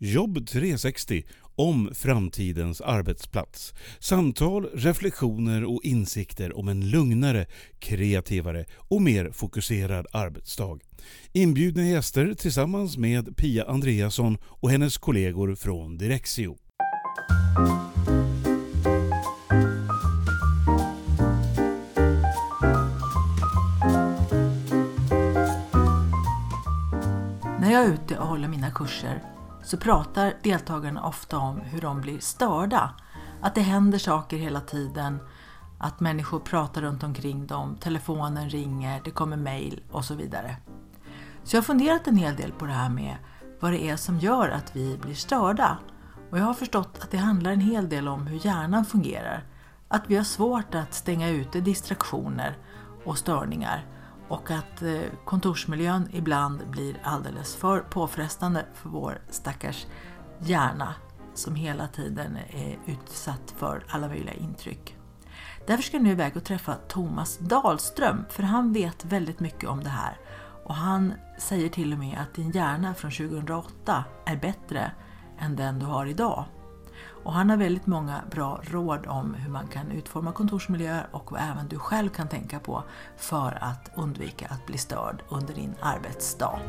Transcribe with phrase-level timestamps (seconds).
[0.00, 1.22] Jobb 360
[1.56, 3.74] om framtidens arbetsplats.
[3.98, 7.46] Samtal, reflektioner och insikter om en lugnare,
[7.78, 10.78] kreativare och mer fokuserad arbetsdag.
[11.32, 16.56] Inbjudna gäster tillsammans med Pia Andreasson och hennes kollegor från Direxio.
[27.60, 29.37] När jag är ute och håller mina kurser
[29.68, 32.94] så pratar deltagarna ofta om hur de blir störda.
[33.40, 35.18] Att det händer saker hela tiden,
[35.78, 40.56] att människor pratar runt omkring dem, telefonen ringer, det kommer mejl och så vidare.
[41.44, 43.16] Så jag har funderat en hel del på det här med
[43.60, 45.78] vad det är som gör att vi blir störda.
[46.30, 49.44] Och jag har förstått att det handlar en hel del om hur hjärnan fungerar.
[49.88, 52.58] Att vi har svårt att stänga ute distraktioner
[53.04, 53.86] och störningar
[54.28, 59.86] och att eh, kontorsmiljön ibland blir alldeles för påfrestande för vår stackars
[60.38, 60.94] hjärna
[61.34, 64.96] som hela tiden är utsatt för alla möjliga intryck.
[65.66, 69.84] Därför ska jag nu iväg och träffa Thomas Dahlström för han vet väldigt mycket om
[69.84, 70.18] det här
[70.64, 74.90] och han säger till och med att din hjärna från 2008 är bättre
[75.38, 76.44] än den du har idag.
[77.22, 81.40] Och han har väldigt många bra råd om hur man kan utforma kontorsmiljöer och vad
[81.40, 82.82] även du själv kan tänka på
[83.16, 86.60] för att undvika att bli störd under din arbetsdag.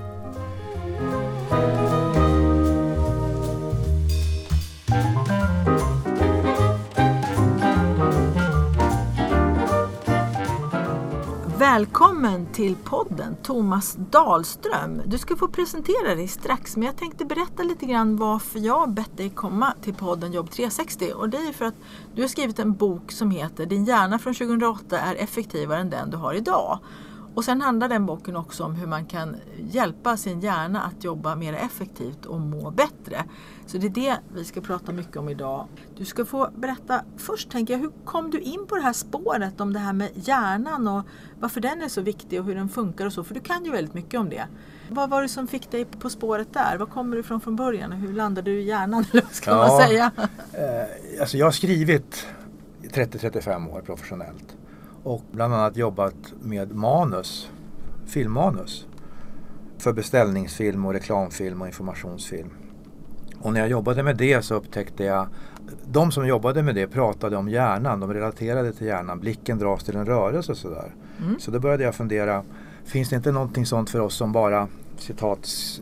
[11.80, 15.02] Välkommen till podden Thomas Dahlström.
[15.06, 19.18] Du ska få presentera dig strax men jag tänkte berätta lite grann varför jag bett
[19.18, 21.76] dig komma till podden Jobb 360 och det är för att
[22.16, 26.10] du har skrivit en bok som heter Din hjärna från 2008 är effektivare än den
[26.10, 26.80] du har idag.
[27.34, 29.36] Och sen handlar den boken också om hur man kan
[29.72, 33.26] hjälpa sin hjärna att jobba mer effektivt och må bättre.
[33.70, 35.68] Så det är det vi ska prata mycket om idag.
[35.98, 39.62] Du ska få berätta först, tänker jag, hur kom du in på det här spåret
[39.62, 41.06] om det här med hjärnan och
[41.40, 43.72] varför den är så viktig och hur den funkar och så, för du kan ju
[43.72, 44.48] väldigt mycket om det.
[44.90, 46.78] Vad var det som fick dig på spåret där?
[46.78, 49.06] Var kommer du ifrån från början och hur landade du i hjärnan?
[49.32, 50.12] Ska ja, man säga?
[50.54, 52.28] Eh, alltså jag har skrivit
[52.82, 54.58] 30-35 år professionellt
[55.04, 57.50] och bland annat jobbat med manus,
[58.06, 58.88] filmmanus
[59.78, 62.50] för beställningsfilm och reklamfilm och informationsfilm.
[63.42, 65.28] Och när jag jobbade med det så upptäckte jag
[65.92, 69.96] de som jobbade med det pratade om hjärnan, de relaterade till hjärnan, blicken dras till
[69.96, 70.96] en rörelse och sådär.
[71.22, 71.40] Mm.
[71.40, 72.44] Så då började jag fundera,
[72.86, 74.68] finns det inte någonting sånt för oss som bara
[74.98, 75.40] citat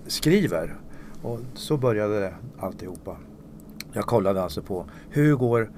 [0.07, 0.75] skriver?
[1.21, 3.17] Och så började det alltihopa.
[3.93, 5.71] Jag kollade alltså på hur går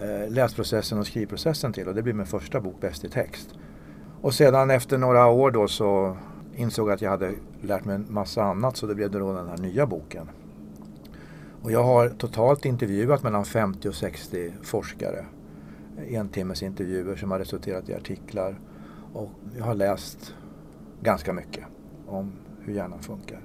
[0.00, 3.48] eh, läsprocessen och skrivprocessen till och det blev min första bok Bäst i text.
[4.20, 6.16] Och sedan efter några år då så
[6.56, 9.48] insåg jag att jag hade lärt mig en massa annat så det blev då den
[9.48, 10.28] här nya boken.
[11.62, 15.26] Och jag har totalt intervjuat mellan 50 och 60 forskare.
[16.08, 18.60] En timmes intervjuer som har resulterat i artiklar.
[19.12, 20.34] Och jag har läst
[21.02, 21.64] ganska mycket
[22.06, 23.40] om hur hjärnan funkar.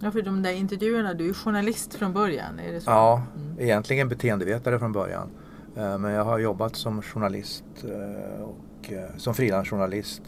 [0.00, 2.90] Ja, för de där intervjuerna, du är journalist från början, är det så?
[2.90, 3.56] Ja, mm.
[3.60, 5.30] egentligen beteendevetare från början.
[5.76, 10.22] Eh, men jag har jobbat som journalist eh, och eh, som frilansjournalist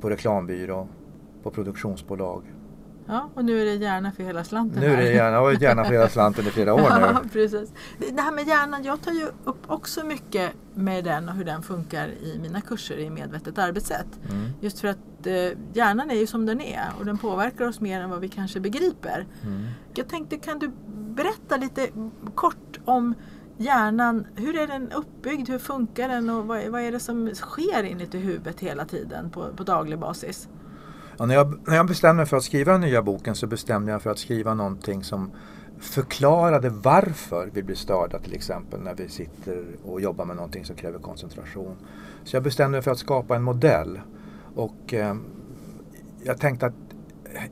[0.00, 0.88] på reklambyrå,
[1.42, 2.42] på produktionsbolag.
[3.06, 4.80] Ja, och nu är det gärna för hela slanten.
[4.80, 6.86] Nu är det gärna, och gärna för hela slanten i flera år nu.
[7.00, 7.72] Ja, precis.
[7.98, 11.62] Det här med hjärnan, jag tar ju upp också mycket med den och hur den
[11.62, 14.20] funkar i mina kurser i medvetet arbetssätt.
[14.30, 14.50] Mm.
[14.60, 18.00] Just för att eh, hjärnan är ju som den är och den påverkar oss mer
[18.00, 19.26] än vad vi kanske begriper.
[19.42, 19.66] Mm.
[19.94, 21.88] Jag tänkte, kan du berätta lite
[22.34, 23.14] kort om
[23.56, 27.82] hjärnan, hur är den uppbyggd, hur funkar den och vad, vad är det som sker
[27.82, 30.48] inuti huvudet hela tiden på, på daglig basis?
[31.18, 33.92] Ja, när, jag, när jag bestämde mig för att skriva den nya boken så bestämde
[33.92, 35.30] jag för att skriva någonting som
[35.78, 40.76] förklarade varför vi blir störda till exempel när vi sitter och jobbar med någonting som
[40.76, 41.76] kräver koncentration.
[42.24, 44.00] Så jag bestämde mig för att skapa en modell
[44.54, 45.14] och eh,
[46.22, 46.74] jag tänkte att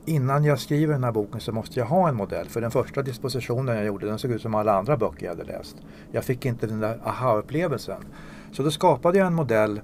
[0.05, 2.49] innan jag skriver den här boken så måste jag ha en modell.
[2.49, 5.43] För den första dispositionen jag gjorde den såg ut som alla andra böcker jag hade
[5.43, 5.75] läst.
[6.11, 8.01] Jag fick inte den där aha-upplevelsen.
[8.51, 9.81] Så då skapade jag en modell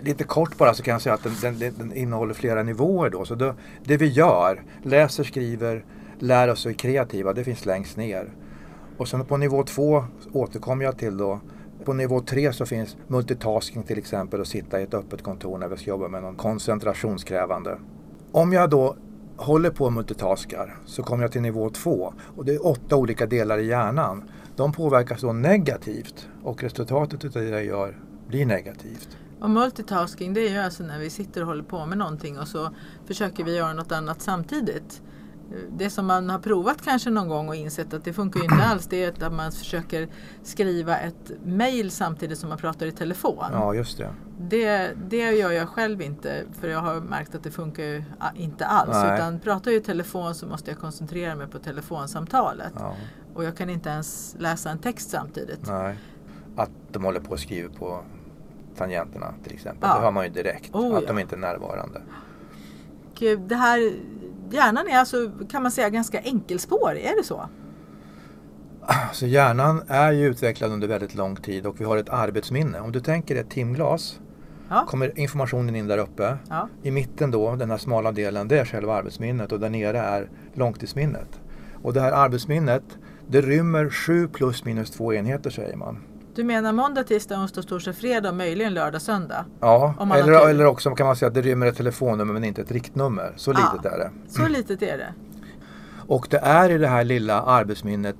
[0.00, 3.24] lite kort bara så kan jag säga att den, den, den innehåller flera nivåer då.
[3.24, 3.54] Så då,
[3.84, 5.84] det vi gör, läser, skriver,
[6.18, 8.32] lär oss och är kreativa, det finns längst ner.
[8.96, 11.40] Och sen på nivå två återkommer jag till då
[11.84, 15.68] på nivå tre så finns multitasking till exempel, att sitta i ett öppet kontor när
[15.68, 17.78] vi ska jobba med någon koncentrationskrävande.
[18.32, 18.96] Om jag då
[19.36, 23.26] håller på och multitaskar så kommer jag till nivå två och det är åtta olika
[23.26, 24.30] delar i hjärnan.
[24.56, 27.96] De påverkas då negativt och resultatet av det jag gör
[28.28, 29.08] blir negativt.
[29.40, 32.48] Och multitasking det är ju alltså när vi sitter och håller på med någonting och
[32.48, 32.70] så
[33.06, 35.02] försöker vi göra något annat samtidigt.
[35.70, 38.64] Det som man har provat kanske någon gång och insett att det funkar ju inte
[38.64, 40.08] alls det är att man försöker
[40.42, 43.44] skriva ett mail samtidigt som man pratar i telefon.
[43.52, 44.14] Ja, just det.
[44.40, 48.04] Det, det gör jag själv inte för jag har märkt att det funkar ju
[48.34, 48.90] inte alls.
[48.92, 49.14] Nej.
[49.14, 52.72] Utan pratar jag i telefon så måste jag koncentrera mig på telefonsamtalet.
[52.78, 52.94] Ja,
[53.34, 55.66] Och jag kan inte ens läsa en text samtidigt.
[55.66, 55.98] nej.
[56.56, 58.00] Att de håller på och skriver på
[58.78, 59.88] tangenterna till exempel.
[59.88, 59.94] Ja.
[59.94, 60.74] Det hör man ju direkt.
[60.74, 61.08] Oh, att ja.
[61.08, 62.02] de inte är närvarande.
[63.10, 63.92] Och det här,
[64.50, 67.48] hjärnan är alltså kan man säga ganska enkelspårig, är det så?
[69.12, 72.80] Så hjärnan är ju utvecklad under väldigt lång tid och vi har ett arbetsminne.
[72.80, 74.20] Om du tänker ett timglas
[74.68, 74.84] Ja.
[74.88, 76.36] kommer informationen in där uppe.
[76.48, 76.68] Ja.
[76.82, 80.30] I mitten då, den här smala delen, det är själva arbetsminnet och där nere är
[80.54, 81.40] långtidsminnet.
[81.82, 82.82] Och det här arbetsminnet,
[83.26, 86.02] det rymmer 7 plus minus 2 enheter säger man.
[86.34, 89.44] Du menar måndag, tisdag, onsdag, torsdag, fredag och möjligen lördag, söndag?
[89.60, 92.72] Ja, eller, eller också kan man säga att det rymmer ett telefonnummer men inte ett
[92.72, 93.32] riktnummer.
[93.36, 93.72] Så Ja.
[93.74, 94.10] litet är det.
[94.28, 95.14] Så litet är det.
[96.06, 98.16] Och det är i det här lilla arbetsminnet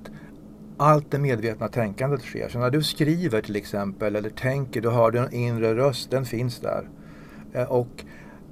[0.77, 2.49] allt det medvetna tänkandet sker.
[2.49, 6.25] Så när du skriver till exempel eller tänker, då hör du en inre röst, den
[6.25, 6.89] finns där.
[7.53, 8.05] Eh, Och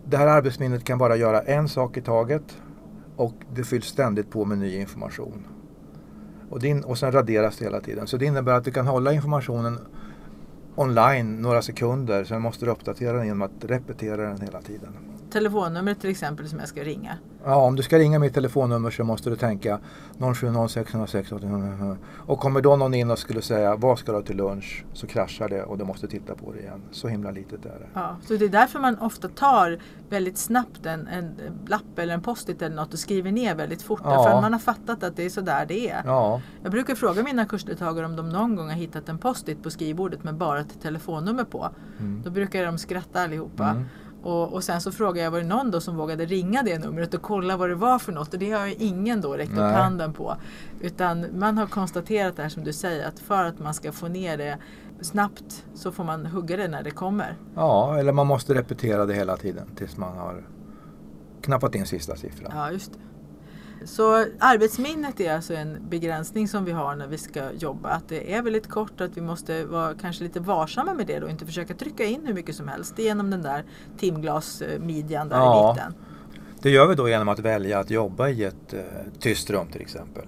[0.05, 2.61] det här arbetsminnet kan bara göra en sak i taget
[3.15, 5.47] och det fylls ständigt på med ny information.
[6.49, 8.07] Och, din, och sen raderas det hela tiden.
[8.07, 9.79] Så det innebär att du kan hålla informationen
[10.75, 14.93] online några sekunder, sen måste du uppdatera den genom att repetera den hela tiden.
[15.31, 17.17] Telefonnumret till exempel som jag ska ringa.
[17.45, 19.79] Ja, om du ska ringa mitt telefonnummer så måste du tänka
[20.35, 21.31] 070606
[22.25, 25.07] och kommer då någon in och skulle säga vad ska du ha till lunch så
[25.07, 26.81] kraschar det och du måste titta på det igen.
[26.91, 27.87] Så himla litet är det.
[27.93, 29.79] Ja, så det är därför man ofta tar
[30.09, 31.35] väldigt snabbt en, en
[31.67, 34.01] lapp eller en post-it eller något och skriver ner väldigt fort.
[34.03, 34.23] Ja.
[34.23, 36.01] För man har fattat att det är så där det är.
[36.05, 39.69] Ja, Jag brukar fråga mina kursdeltagare om de någon gång har hittat en post-it på
[39.69, 41.69] skrivbordet med bara ett telefonnummer på.
[41.99, 42.21] Mm.
[42.23, 43.69] Då brukar de skratta allihopa.
[43.69, 43.85] Mm.
[44.27, 47.13] Och, och sen så frågar jag var det någon då som vågade ringa det numret
[47.13, 48.33] och kolla vad det var för något.
[48.33, 50.35] Och det har ju ingen då räckt upp handen på.
[50.81, 54.07] Utan man har konstaterat det här som du säger att för att man ska få
[54.07, 54.57] ner det
[55.01, 57.37] snabbt så får man hugga det när det kommer.
[57.55, 60.43] ja, eller man måste repetera det hela tiden tills man har
[61.41, 62.51] knappat in sista siffran.
[62.55, 62.99] Ja, just det.
[63.85, 67.89] Så arbetsminnet är alltså en begränsning som vi har när vi ska jobba.
[67.89, 71.23] Att det är väldigt kort och att vi måste vara kanske lite varsamma med det
[71.23, 73.63] och inte försöka trycka in hur mycket som helst genom den där
[73.97, 75.69] timglasmidjan där Ja.
[75.69, 75.93] i mitten.
[76.61, 78.79] Det gör vi då genom att välja att jobba i ett eh,
[79.19, 80.23] tyst rum till exempel.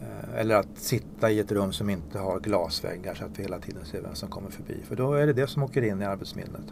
[0.00, 3.58] Eh, eller att sitta i ett rum som inte har glasväggar så att vi hela
[3.58, 4.76] tiden ser vem som kommer förbi.
[4.88, 6.62] För då är det det som åker in i arbetsminnet.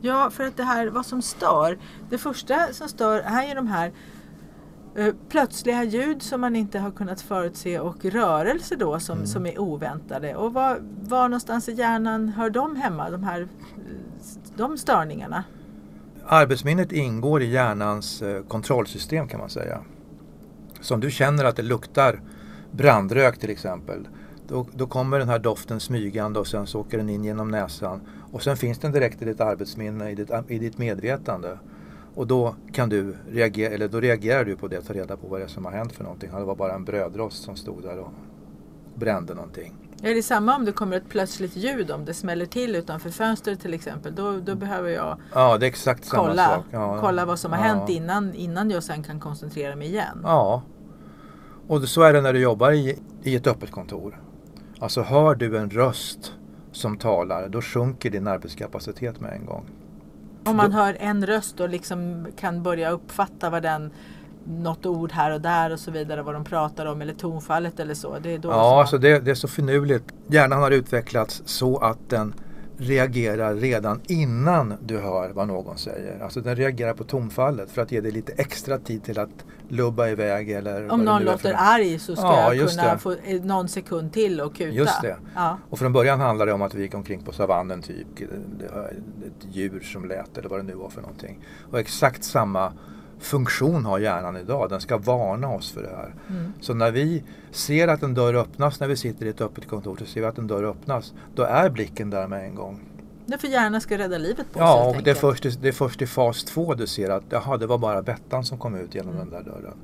[0.00, 1.78] Ja, för att det här, vad som stör.
[2.10, 3.92] Det första som stör är ju de här
[5.28, 9.26] plötsliga ljud som man inte har kunnat förutse och rörelser då som, Mm.
[9.26, 10.34] som är oväntade.
[10.34, 13.46] Och var, var någonstans i hjärnan hör de hemma, de här eh,
[14.56, 15.44] de störningarna?
[16.26, 19.80] Arbetsminnet ingår i hjärnans eh, kontrollsystem kan man säga.
[20.80, 22.20] Så om du känner att det luktar
[22.70, 24.08] brandrök till exempel.
[24.48, 28.00] Då, då kommer den här doften smygande och sen så åker den in genom näsan.
[28.32, 31.58] Och sen finns den direkt i ditt arbetsminne, i ditt, i ditt medvetande.
[32.14, 35.26] Och då kan du reagera, eller då reagerar du på det och tar reda på
[35.26, 36.30] vad det är som har hänt för någonting.
[36.30, 38.12] Det var bara en brödrost som stod där och
[38.94, 39.74] brände någonting.
[40.02, 43.60] Är det samma om det kommer ett plötsligt ljud, om det smäller till utanför fönstret
[43.60, 44.14] till exempel?
[44.14, 46.64] Då, då behöver jag Ja, det är exakt samma kolla, sak.
[46.70, 47.64] Ja, kolla vad som har ja.
[47.64, 50.20] hänt innan, innan jag sen kan koncentrera mig igen.
[50.22, 50.62] Ja.
[51.66, 54.20] Och så är det när du jobbar i, i ett öppet kontor.
[54.78, 56.32] Alltså hör du en röst
[56.72, 59.64] som talar, då sjunker din arbetskapacitet med en gång.
[60.44, 63.90] Om man hör en röst och liksom kan börja uppfatta vad den
[64.44, 67.94] något ord här och där och så vidare vad de pratar om eller tonfallet eller
[67.94, 68.18] så.
[68.22, 70.04] Det är då Ja, man- alltså det, det är så finurligt.
[70.26, 72.34] Hjärnan har utvecklats så att den
[72.82, 76.20] reagerar redan innan du hör vad någon säger.
[76.22, 80.08] Alltså den reagerar på tonfallet för att ge dig lite extra tid till att lubba
[80.08, 82.98] iväg eller Om någon låter arg så ska Ja, jag kunna det.
[82.98, 84.70] få eh, någon sekund till och kuta.
[84.76, 85.16] Just det.
[85.34, 85.58] Ja.
[85.70, 88.06] Och från början handlade det om att vi gick omkring på savannen typ.
[89.26, 91.44] Ett djur som lät eller vad det nu var för någonting.
[91.70, 92.72] Och exakt samma
[93.22, 94.70] funktion har hjärnan idag.
[94.70, 96.14] Den ska varna oss för det här.
[96.30, 96.52] Mm.
[96.60, 99.96] Så när vi ser att en dörr öppnas när vi sitter i ett öppet kontor
[99.96, 101.12] så ser vi att en dörr öppnas.
[101.34, 102.80] Då är blicken där med en gång.
[103.26, 106.02] Därför hjärnan ska rädda livet på oss Ja, och det är, först, det är först
[106.02, 109.14] i fas två du ser att jaha, det var bara Bettan som kom ut genom
[109.14, 109.30] Mm.
[109.30, 109.74] den där dörren.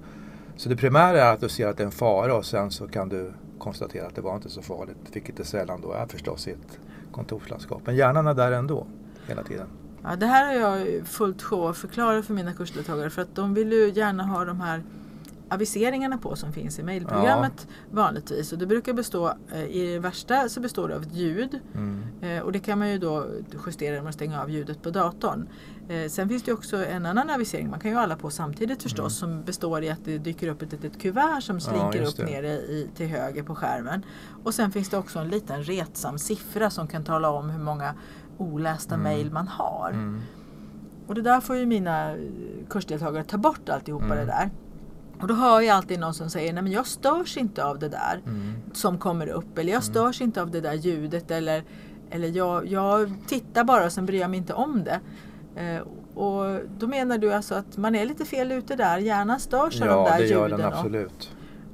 [0.57, 2.89] Så det primära är att du ser att det är en fara och sen så
[2.89, 4.97] kan du konstatera att det var inte så farligt.
[5.13, 6.79] Vilket det sällan då är förstås i ett
[7.13, 7.83] kontorslandskap.
[7.85, 8.87] Men hjärnan är där ändå
[9.27, 9.67] hela tiden.
[10.03, 13.55] Ja, det här har jag fullt sjå att förklara för mina kursdeltagare för att de
[13.55, 14.83] vill ju gärna ha de här
[15.51, 18.53] aviseringarna på som finns i mejlprogrammet vanligtvis.
[18.53, 22.03] Och det brukar bestå, eh, i det värsta så består det av ett ljud Mm.
[22.23, 23.27] Eh, och det kan man ju då
[23.67, 25.49] justera genom att stänga av ljudet på datorn.
[25.89, 29.23] Eh, sen finns det också en annan avisering, man kan ju alla på samtidigt förstås,
[29.23, 29.35] Mm.
[29.37, 32.49] som består i att det dyker upp ett litet kuvert som slinker just upp nere
[32.49, 34.05] i, till höger på skärmen.
[34.45, 37.95] Och sen finns det också en liten retsam siffra som kan tala om hur många
[38.39, 39.03] olästa Mm.
[39.05, 39.91] mejl man har.
[39.91, 40.21] Mm.
[41.07, 42.19] Och det där får ju mina eh,
[42.71, 44.19] kursdeltagare ta bort alltihopa Mm.
[44.19, 44.51] det där.
[45.21, 47.89] Och då hör jag alltid någon som säger, nej men jag störs inte av det
[47.89, 48.53] där Mm.
[48.73, 49.59] som kommer upp.
[49.59, 51.31] Eller jag störs inte av det där ljudet.
[51.31, 51.65] Eller,
[52.11, 55.01] eller jag, jag tittar bara och sen bryr jag mig inte om det.
[55.63, 55.83] Eh,
[56.15, 58.99] och då menar du alltså att man är lite fel ute där.
[58.99, 61.31] Hjärnan störs av de Ja, där det gör ljuden den absolut.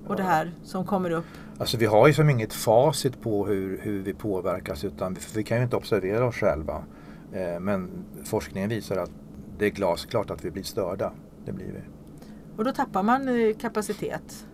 [0.07, 1.25] Och det här som kommer upp.
[1.59, 5.45] Alltså vi har ju som inget facit på hur, hur vi påverkas utan vi, vi
[5.45, 6.85] kan ju inte observera oss själva.
[7.33, 7.91] Eh, men
[8.25, 9.11] forskningen visar att
[9.59, 11.13] det är glasklart att vi blir störda.
[11.45, 11.81] Det blir vi.
[12.57, 14.47] Och då tappar man eh, kapacitet.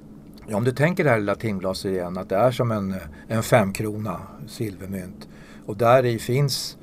[0.46, 2.94] Ja, om du tänker det här lilla timglaset igen att det är som en,
[3.28, 5.28] en femkrona silvermynt
[5.66, 6.78] och där i finns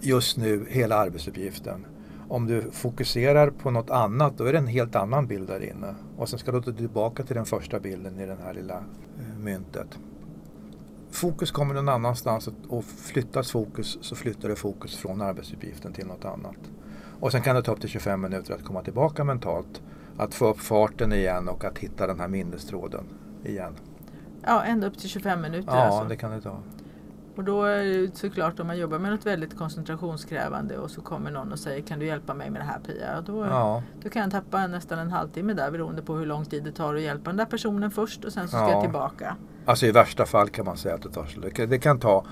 [0.00, 1.86] just nu hela arbetsuppgiften.
[2.28, 5.94] Om du fokuserar på något annat då är det en helt annan bild där inne.
[6.22, 9.98] Och sen ska du tillbaka till den första bilden i det här lilla eh, myntet.
[11.10, 16.24] Fokus kommer någon annanstans och- flyttas fokus så flyttar det fokus från arbetsuppgiften till något
[16.24, 16.56] annat.
[17.20, 19.82] Och sen kan det ta upp till 25 minuter att komma tillbaka mentalt.
[20.16, 23.04] Att få upp farten igen och att hitta den här minnestråden
[23.44, 23.72] igen.
[24.42, 26.08] Ja, ända upp till 25 minuter Ja, alltså.
[26.08, 26.58] det kan det ta.
[27.36, 31.30] Och då är det såklart om man jobbar med något väldigt koncentrationskrävande och så kommer
[31.30, 33.18] någon och säger kan du hjälpa mig med det här Pia?
[33.18, 36.44] Och då, Ja, då kan jag tappa nästan en halvtimme där beroende på hur lång
[36.44, 38.70] tid det tar att hjälpa den där personen först och sen så ska Ja.
[38.70, 39.36] jag tillbaka.
[39.64, 42.24] alltså i värsta fall kan man säga att det tar så det kan- ta,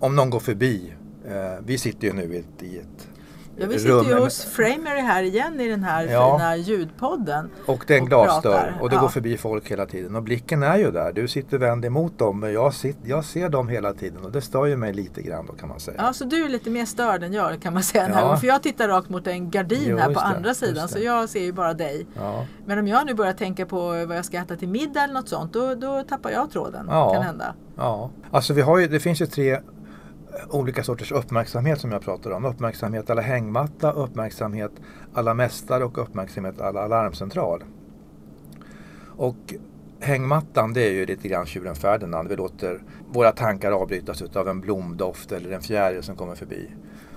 [0.00, 0.94] om någon går förbi,
[1.24, 3.08] eh, vi sitter ju nu i ett, i ett
[3.56, 6.38] Ja, vi sitter ju hos Framery här igen i den här Ja.
[6.38, 7.50] fina ljudpodden.
[7.66, 9.00] och det är en och glasdörr och det Ja.
[9.00, 11.12] går förbi folk hela tiden och blicken är ju där.
[11.12, 14.40] Du sitter vänd emot dem men jag, sitter, jag ser dem hela tiden och det
[14.40, 15.96] stör ju mig lite grann då kan man säga.
[16.06, 18.08] Ja, så du är lite mer störd än jag kan man säga.
[18.08, 18.14] Ja.
[18.14, 18.36] Här.
[18.36, 21.28] För jag tittar rakt mot en gardin Jo, här på det, andra sidan så jag
[21.28, 22.06] ser ju bara dig.
[22.16, 22.46] Ja.
[22.66, 25.28] Men om jag nu börjar tänka på vad jag ska äta till middag eller något
[25.28, 26.86] sånt då, då tappar jag tråden.
[26.90, 27.12] Ja.
[27.14, 27.54] Kan hända.
[27.76, 29.58] Ja, alltså vi har ju, det finns ju tre
[30.38, 32.44] Eh, olika sorters uppmärksamhet som jag pratar om.
[32.44, 34.72] Uppmärksamhet alla hängmatta, uppmärksamhet
[35.14, 37.64] alla mästare och uppmärksamhet alla alarmcentral.
[39.16, 39.54] Och
[40.00, 42.28] hängmattan det är ju lite grann tjuren Ferdinand.
[42.28, 46.70] Vi låter våra tankar avbrytas av en blomdoft eller en fjäril som kommer förbi.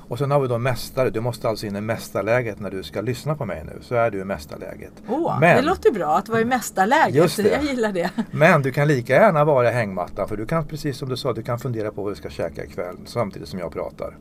[0.07, 1.09] Och sen har vi då mästare.
[1.09, 3.77] Du måste alltså in i mästarläget när du ska lyssna på mig nu.
[3.81, 4.91] Så är du i mästarläget.
[5.09, 7.15] Åh, Men- det låter bra att vara i mästarläget.
[7.15, 7.49] Just det.
[7.49, 8.09] Jag gillar det.
[8.31, 11.33] Men du kan lika gärna vara i hängmattan för du kan precis som du sa,
[11.33, 14.17] du kan fundera på vad du ska käka ikväll samtidigt som jag pratar.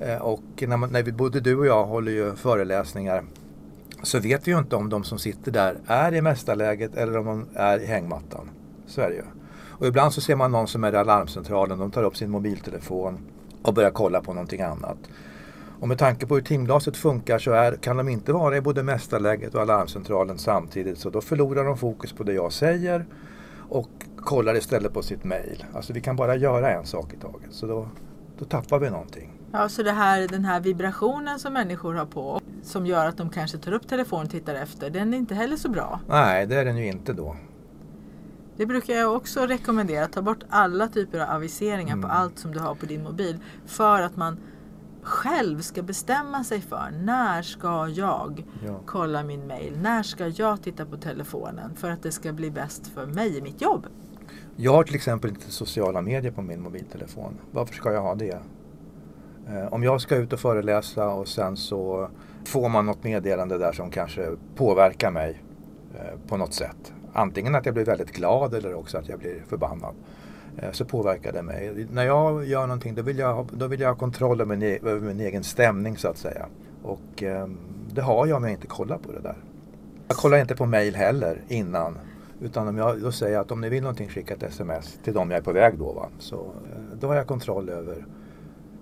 [0.00, 3.24] Eh, Och när, man, när vi, både du och jag håller ju föreläsningar
[4.02, 7.26] så vet vi ju inte om de som sitter där är i mästarläget eller om
[7.26, 8.50] de är i hängmattan.
[8.86, 9.22] Så är det ju.
[9.66, 13.18] Och ibland så ser man någon som är i alarmcentralen, de tar upp sin mobiltelefon
[13.62, 14.98] och börjar kolla på någonting annat.
[15.80, 18.82] Och med tanke på hur timglaset funkar så är, kan de inte vara i både
[18.82, 23.06] mästarläget och alarmcentralen samtidigt så då förlorar de fokus på det jag säger
[23.68, 25.64] och kollar istället på sitt mail.
[25.74, 27.88] Alltså vi kan bara göra en sak i taget så då,
[28.38, 29.32] då tappar vi någonting.
[29.52, 33.30] Ja, så det här, den här vibrationen som människor har på som gör att de
[33.30, 36.00] kanske tar upp telefonen och tittar efter, den är inte heller så bra.
[36.08, 37.36] Nej, det är den ju inte då.
[38.58, 40.06] Det brukar jag också rekommendera.
[40.06, 42.02] Ta bort alla typer av aviseringar Mm.
[42.08, 43.38] på allt som du har på din mobil.
[43.66, 44.38] För att man
[45.02, 48.80] själv ska bestämma sig för när ska jag Ja.
[48.86, 49.78] kolla min mail?
[49.82, 51.74] När ska jag titta på telefonen?
[51.76, 53.86] För att det ska bli bäst för mig i mitt jobb.
[54.56, 57.34] Jag har till exempel inte sociala medier på min mobiltelefon.
[57.50, 58.38] Varför ska jag ha det?
[59.48, 62.08] Eh, Om jag ska ut och föreläsa och sen så
[62.44, 65.42] får man något meddelande där som kanske påverkar mig
[65.94, 66.92] eh, på något sätt.
[67.12, 69.94] Antingen att jag blir väldigt glad eller också att jag blir förbannad.
[70.56, 71.86] Eh, så påverkar det mig.
[71.92, 74.68] När jag gör någonting då vill jag ha, då vill jag ha kontroll över min,
[74.68, 76.46] e-, över min egen stämning så att säga.
[76.82, 77.58] Och ehm,
[77.92, 79.36] det har jag om jag inte kollar på det där.
[80.08, 81.98] Jag kollar inte på mail heller innan.
[82.40, 85.30] Utan om jag då säger att om ni vill någonting skicka ett sms till dem
[85.30, 85.92] jag är på väg då.
[85.92, 86.08] Va?
[86.18, 88.06] Så eh, då har jag kontroll över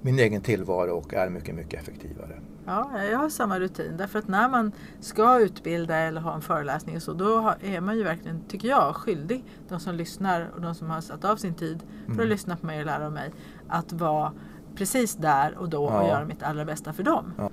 [0.00, 2.40] min egen tillvaro och är mycket, mycket effektivare.
[2.66, 3.96] Ja, jag har samma rutin.
[3.96, 7.96] Därför att när man ska utbilda eller ha en föreläsning och så, då är man
[7.96, 11.54] ju verkligen, tycker jag, skyldig de som lyssnar och de som har satt av sin
[11.54, 12.28] tid för att Mm.
[12.28, 13.32] lyssna på mig och lära av mig,
[13.68, 14.32] att vara
[14.74, 16.08] precis där och då och Ja.
[16.08, 17.32] göra mitt allra bästa för dem.
[17.38, 17.50] Ja.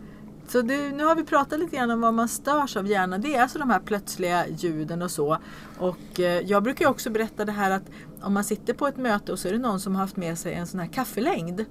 [0.47, 3.21] Så det, nu har vi pratat lite grann om vad man störs av hjärnan.
[3.21, 5.37] Det är alltså de här plötsliga ljuden och så.
[5.79, 7.83] Och eh, jag brukar också berätta det här att
[8.21, 10.37] om man sitter på ett möte och så är det någon som har haft med
[10.37, 11.65] sig en sån här kaffelängd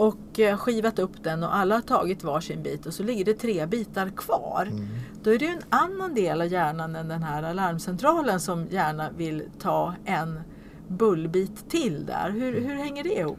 [0.00, 3.34] och eh, skivat upp den och alla har tagit varsin bit och så ligger det
[3.34, 4.68] tre bitar kvar.
[4.70, 4.86] Mm.
[5.22, 9.10] Då är det ju en annan del av hjärnan än den här alarmcentralen som gärna
[9.16, 10.40] vill ta en
[10.88, 12.30] bullbit till där.
[12.30, 13.38] Hur, hur hänger det ihop?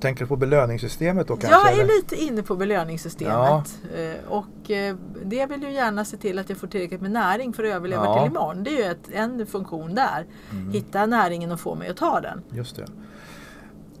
[0.00, 1.58] Tänker du på belöningssystemet då kanske?
[1.58, 1.96] Jag är eller?
[1.96, 3.78] lite inne på belöningssystemet.
[3.96, 7.52] Eh, Och eh, det vill ju gärna se till att jag får tillräckligt med näring
[7.52, 8.22] för att överleva Ja.
[8.22, 8.64] till imorgon.
[8.64, 10.26] Det är ju ett, en funktion där.
[10.52, 10.70] Mm.
[10.72, 12.42] Hitta näringen och få mig att ta den.
[12.52, 12.86] Just det.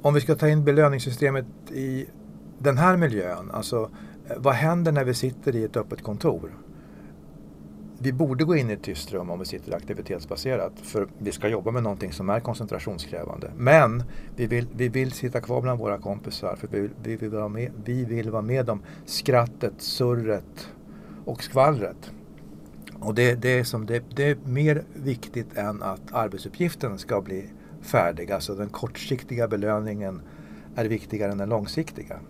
[0.02, 2.06] Om vi ska ta in belöningssystemet i
[2.58, 3.90] den här miljön, alltså
[4.28, 6.50] eh, vad händer när vi sitter i ett öppet kontor?
[7.98, 11.48] Vi borde gå in i ett tyst rum om vi sitter aktivitetsbaserat för vi ska
[11.48, 13.50] jobba med någonting som är koncentrationskrävande.
[13.56, 14.02] Men
[14.36, 17.48] vi vill, vi vill sitta kvar bland våra kompisar för vi, vill- vi, vill vara
[17.48, 20.68] med, vi vill vara med om skrattet, surret
[21.24, 22.10] och skvallret.
[23.00, 27.50] Och det, det, är som, det, det är mer viktigt än att arbetsuppgiften ska bli
[27.90, 28.32] färdig.
[28.32, 30.22] Alltså den kortsiktiga belöningen
[30.74, 32.20] är viktigare än den långsiktiga.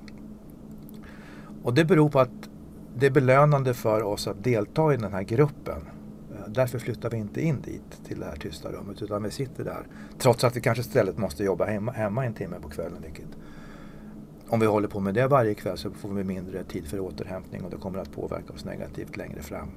[1.62, 2.48] Och det beror på att
[2.96, 5.82] det är belönande för oss att delta i den här gruppen.
[6.48, 9.86] Därför flyttar vi inte in dit till det här tysta rummet utan vi sitter där.
[10.18, 13.02] Trots att vi kanske istället måste jobba hemma, hemma en timme på kvällen.
[13.02, 13.28] Vilket,
[14.48, 17.64] om vi håller på med det varje kväll så får vi mindre tid för återhämtning
[17.64, 19.68] och det kommer att påverka oss negativt längre fram.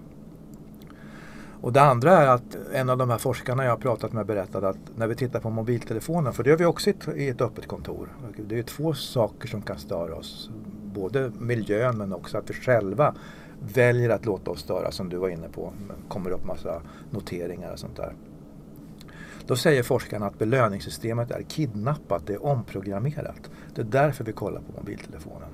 [1.63, 4.70] Och det andra är att en av de här forskarna jag har pratat med berättade
[4.70, 8.10] att när vi tittar på mobiltelefonen, för det gör vi också i ett- öppet kontor.
[8.38, 10.50] Det är två saker som kan störa oss.
[10.93, 13.15] Både miljön men också att vi själva
[13.74, 15.74] väljer att låta oss störa som du var inne på.
[15.88, 18.13] Det kommer upp massa noteringar och sånt där.
[19.48, 23.50] Då säger forskarna att belöningssystemet är kidnappat, det är omprogrammerat.
[23.75, 25.50] Det är därför vi kollar på mobiltelefonen.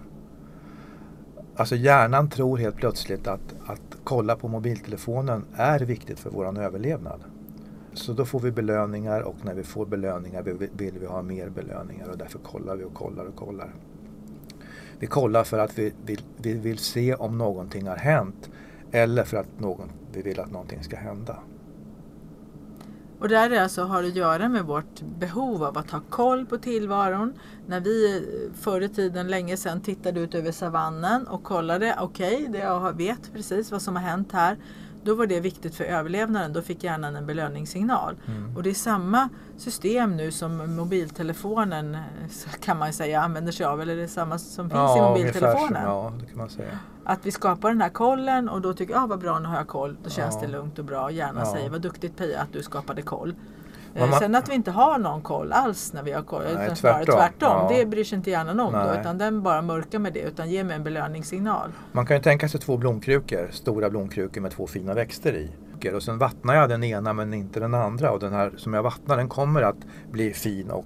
[1.60, 7.24] Alltså hjärnan tror helt plötsligt att, att kolla på mobiltelefonen är viktigt för vår överlevnad.
[7.94, 11.50] Så då får vi belöningar och när vi får belöningar vill vill vi ha mer
[11.50, 13.74] belöningar och därför kollar vi och kollar och kollar.
[15.00, 18.50] Vi kollar för att vi vill, vi vill se om någonting har hänt
[18.92, 21.38] eller för att någon, vi vill att någonting ska hända.
[23.20, 27.34] Och där alltså har att göra med vårt behov av att ha koll på tillvaron.
[27.68, 32.48] När vi eh, förr i tiden, länge sedan, tittade ut över savannen och kollade, okej,
[32.50, 34.58] okay, jag vet precis vad som har hänt här.
[35.10, 38.16] Då var det viktigt för överlevnaden, då fick hjärnan en belöningssignal.
[38.28, 38.56] Mm.
[38.58, 41.98] Och det är samma system nu som mobiltelefonen
[42.62, 45.10] kan man säga använder sig av, eller det är samma som finns i ungefär så.
[45.10, 45.84] mobiltelefonen.
[45.84, 46.80] Ja, det kan man säga.
[47.04, 49.56] Att vi skapar den här kollen och då tycker jag, ah, vad bra nu har
[49.58, 49.98] jag koll.
[50.04, 50.42] Då känns Ja.
[50.42, 51.12] det lugnt och bra.
[51.12, 51.54] Hjärnan Ja.
[51.54, 53.36] säger, vad duktigt Pia att du skapade koll.
[53.96, 56.44] Eh, man- Sen att vi inte har någon koll alls när vi har koll.
[56.54, 57.18] Nej, utan snarare tvärtom.
[57.20, 57.68] tvärtom.
[57.70, 57.78] Ja.
[57.78, 59.00] Det bryr sig inte hjärnan om då.
[59.00, 60.20] Utan den bara mörkar med det.
[60.22, 61.72] Utan ger mig en belöningssignal.
[61.92, 65.52] Man kan ju tänka sig två blomkrukor, stora blomkrukor med två fina växter i.
[65.96, 68.84] Och sen vattnar jag den ena men inte den andra och den här som jag
[68.84, 69.78] vattnar den kommer att
[70.12, 70.86] bli fin och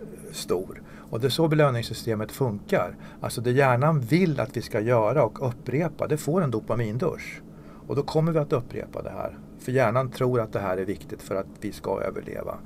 [0.00, 0.82] eh, stor.
[1.10, 2.96] Och det är så belöningssystemet funkar.
[3.20, 7.42] Alltså det hjärnan vill att vi ska göra och upprepa, det får en dopamindusch.
[7.88, 9.38] Och då kommer vi att upprepa det här.
[9.62, 12.58] För hjärnan tror att det här är viktigt för att vi ska överleva.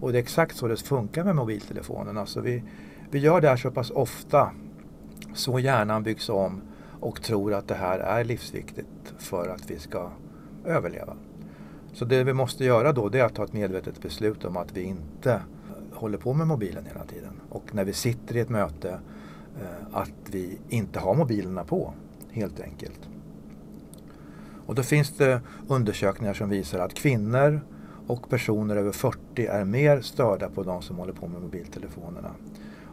[0.00, 2.18] Och det är exakt så det funkar med mobiltelefonen.
[2.18, 2.62] Alltså vi,
[3.10, 4.50] vi gör det här så pass ofta
[5.34, 6.62] så hjärnan byggs om
[7.00, 10.10] och tror att det här är livsviktigt för att vi ska
[10.64, 11.16] överleva.
[11.92, 14.76] Så det vi måste göra då det är att ta ett medvetet beslut om att
[14.76, 15.40] vi inte
[15.92, 17.40] håller på med mobilen hela tiden.
[17.48, 19.00] Och när vi sitter i ett möte
[19.60, 21.94] eh, att vi inte har mobilerna på
[22.30, 23.08] helt enkelt.
[24.66, 27.60] Och då finns det undersökningar som visar att kvinnor
[28.06, 32.30] och personer över 40 är mer störda på de som håller på med mobiltelefonerna.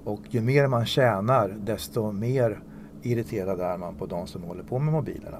[0.03, 2.59] Och ju mer man tjänar desto mer
[3.01, 5.37] irriterad är man på de som håller på med mobilerna.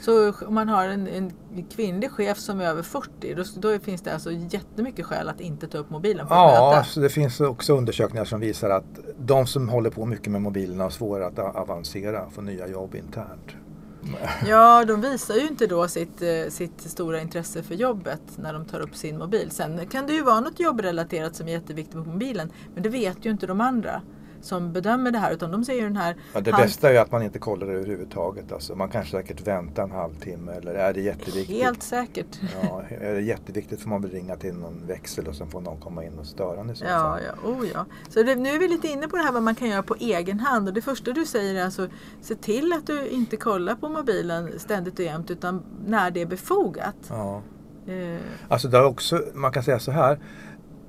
[0.00, 1.32] Så om man har en, en
[1.70, 3.34] kvinnlig chef som är över 40.
[3.34, 7.00] Då, då finns det alltså jättemycket skäl att inte ta upp mobilen på Ja, så
[7.00, 8.84] det finns också undersökningar som visar att
[9.18, 13.56] de som håller på mycket med mobilerna har svårare att avancera, få nya jobb internt.
[14.46, 18.64] Ja, de visar ju inte då sitt, eh, sitt stora intresse för jobbet när de
[18.64, 19.50] tar upp sin mobil.
[19.50, 22.52] Sen kan det ju vara något jobbrelaterat som är jätteviktigt på mobilen.
[22.74, 24.02] Men det vet ju inte de andra
[24.46, 25.32] som bedömer det här.
[25.32, 26.16] Utan de ser ju den här...
[26.34, 28.52] Ja, det hand- bästa är att man inte kollar det överhuvudtaget.
[28.52, 31.62] Alltså, man kanske säkert väntar en halvtimme eller är det jätteviktigt?
[31.62, 32.40] Helt säkert.
[32.62, 35.80] Ja, är det jätteviktigt får man väl ringa till någon växel och sen får någon
[35.80, 37.86] komma in och störa en Ja, ja, oh ja.
[38.08, 39.94] Så det, nu är vi lite inne på det här vad man kan göra på
[39.98, 40.68] egen hand.
[40.68, 41.88] Och det första du säger är alltså
[42.20, 46.26] se till att du inte kollar på mobilen ständigt och jämt utan när det är
[46.26, 46.96] befogat.
[47.08, 47.42] Ja.
[47.86, 50.18] Eh, Alltså det är också, man kan säga så här.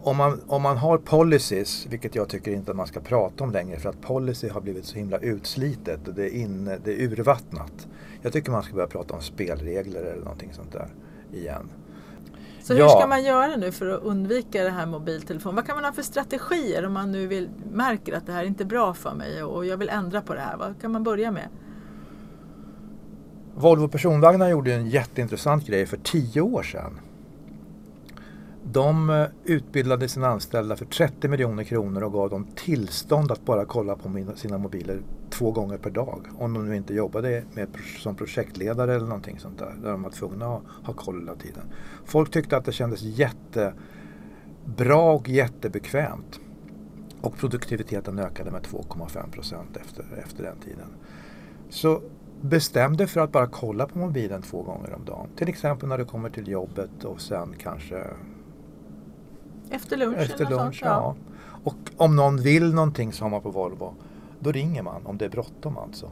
[0.07, 3.51] Om man, om man har policies, vilket jag tycker inte att man ska prata om
[3.51, 7.01] längre för att policy har blivit så himla utslitet och det är, inne, det är
[7.01, 7.87] urvattnat.
[8.21, 10.87] Jag tycker man ska börja prata om spelregler eller någonting sånt där
[11.33, 11.69] igen.
[12.61, 12.89] Så hur Ja.
[12.89, 15.55] ska man göra nu för att undvika det här mobiltelefon?
[15.55, 18.47] Vad kan man ha för strategier om man nu vill, märker att det här är
[18.47, 20.57] inte är bra för mig och jag vill ändra på det här?
[20.57, 21.49] Vad kan man börja med?
[23.55, 26.99] Volvo personvagnar gjorde en jätteintressant grej för tio år sedan.
[28.71, 33.65] De eh, utbildade sina anställda för 30 miljoner kronor och gav dem tillstånd att bara
[33.65, 36.27] kolla på sina mobiler två gånger per dag.
[36.37, 37.67] Om de nu inte jobbade med,
[37.99, 39.75] som projektledare eller någonting sånt där.
[39.83, 41.63] Där de var tvungna att ha koll hela tiden.
[42.05, 43.75] Folk tyckte att det kändes jättebra
[45.11, 46.39] och jättebekvämt.
[47.21, 50.87] Och produktiviteten ökade med 2,5 procent efter, efter den tiden.
[51.69, 52.01] Så
[52.41, 55.27] bestäm dig för att bara kolla på mobilen två gånger om dagen.
[55.35, 58.03] Till exempel när du kommer till jobbet och sen kanske
[59.69, 60.17] efter lunch?
[60.17, 60.87] Efter lunch, ja.
[60.87, 61.15] ja.
[61.63, 63.93] Och om någon vill någonting som man på Volvo,
[64.39, 66.11] då ringer man om det är bråttom alltså.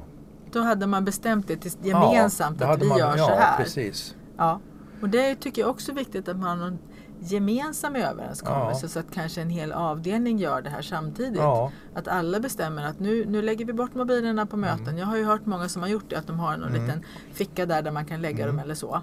[0.52, 3.58] Då hade man bestämt det gemensamt ja, att vi man, gör ja, så här.
[3.58, 4.15] Precis.
[4.38, 4.60] Ja,
[5.02, 6.80] och det tycker jag också är viktigt att man har någon
[7.20, 8.89] gemensam överenskommelse Ja.
[8.89, 11.39] så att kanske en hel avdelning gör det här samtidigt.
[11.39, 11.72] Ja.
[11.94, 14.88] Att alla bestämmer att nu, nu lägger vi bort mobilerna på möten.
[14.88, 14.98] Mm.
[14.98, 16.82] Jag har ju hört många som har gjort det, att de har någon Mm.
[16.86, 18.56] liten ficka där, där man kan lägga Mm.
[18.56, 19.02] dem eller så.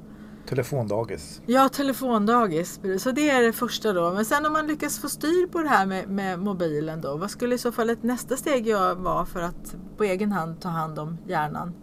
[0.49, 1.41] Telefondagis.
[1.47, 2.81] Ja, telefondagis.
[2.99, 4.13] Så det är det första då.
[4.13, 7.17] Men sen om man lyckas få styr på det här med, med mobilen då.
[7.17, 10.69] Vad skulle i så fall ett nästa steg vara för att på egen hand ta
[10.69, 11.75] hand om hjärnan?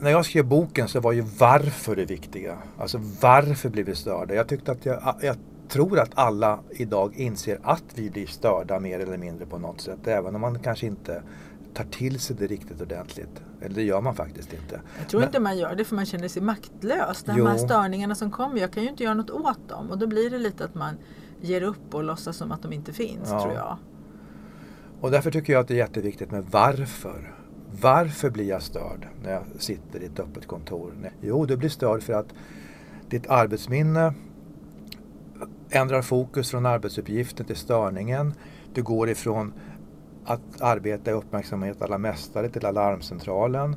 [0.00, 2.58] När jag skrev boken så var ju varför det viktiga.
[2.78, 4.34] Alltså varför blir vi störda?
[4.34, 5.36] Jag tyckte att jag, jag
[5.68, 10.06] tror att alla idag inser att vi blir störda mer eller mindre på något sätt.
[10.06, 11.22] Även om man kanske inte
[11.76, 13.42] tar till sig det riktigt ordentligt.
[13.60, 14.80] Eller det gör man faktiskt inte.
[14.98, 17.22] Jag tror Men- inte man gör det för man känner sig maktlös.
[17.22, 17.46] De Jo.
[17.46, 19.90] här störningarna som kommer, jag kan ju inte göra något åt dem.
[19.90, 20.94] Och då blir det lite att man
[21.40, 23.42] ger upp och låtsas som att de inte finns, Ja.
[23.42, 23.76] tror jag.
[25.00, 27.34] Och därför tycker jag att det är jätteviktigt med varför.
[27.80, 30.92] Varför blir jag störd när jag sitter i ett öppet kontor?
[31.20, 32.34] Jo, du blir störd för att
[33.08, 34.14] ditt arbetsminne
[35.70, 38.34] ändrar fokus från arbetsuppgiften till störningen.
[38.74, 39.52] Du går ifrån
[40.26, 43.76] att arbeta i uppmärksamhet alla mästare till alarmcentralen.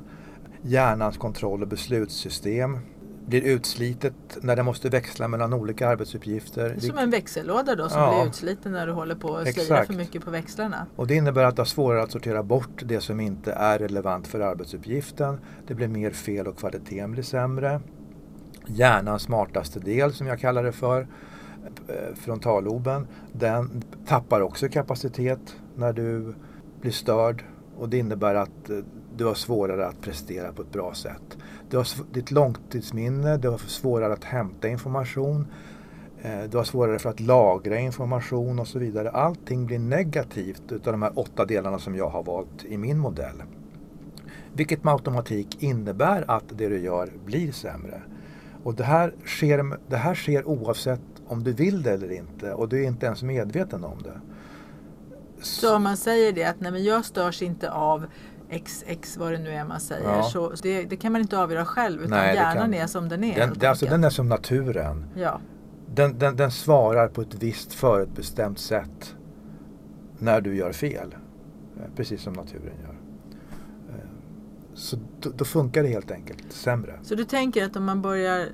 [0.62, 2.78] Hjärnans kontroll och beslutssystem
[3.26, 6.80] blir utslitet när det måste växla mellan olika arbetsuppgifter.
[6.80, 8.12] Som en växellåda då som Ja.
[8.12, 10.86] blir utsliten när du håller på att slira för mycket på växlarna.
[10.96, 14.28] Och det innebär att det är svårare att sortera bort det som inte är relevant
[14.28, 15.40] för arbetsuppgiften.
[15.68, 17.82] Det blir mer fel och kvaliteten blir sämre.
[18.68, 21.02] Hjärnans smartaste del som jag kallar det för,
[21.88, 26.34] eh, frontalloben, den tappar också kapacitet när du
[26.82, 27.44] blir störd.
[27.78, 28.78] Och det innebär att eh,
[29.18, 31.38] du har svårare att prestera på ett bra sätt.
[31.70, 35.48] Du har ditt långtidsminne, du har svårare att hämta information.
[36.22, 39.10] Eh, du har svårare för att lagra information och så vidare.
[39.10, 43.44] Allting blir negativt utav de här åtta delarna som jag har valt i min modell.
[44.54, 48.02] Vilket med automatik innebär att det du gör blir sämre.
[48.64, 52.70] Och det här, sker, det här sker oavsett om du vill det eller inte och
[52.70, 54.22] du är inte ens medveten om det.
[55.42, 58.06] Så om man säger det att nej men jag störs inte av
[58.66, 60.10] XX vad det nu är man säger.
[60.10, 60.24] Ja.
[60.24, 63.36] Så det, det kan man inte avgöra själv utan Nej, hjärnan är som den är.
[63.36, 65.06] Den, det, alltså, den är som naturen.
[65.16, 65.42] Ja.
[65.96, 69.16] Den, den, den svarar på ett visst förutbestämt sätt
[70.18, 71.16] när du gör fel.
[71.78, 72.96] Eh, Precis som naturen gör.
[73.90, 74.10] Eh,
[74.74, 77.00] Så då, då funkar det helt enkelt sämre.
[77.04, 78.48] Så du tänker att om man börjar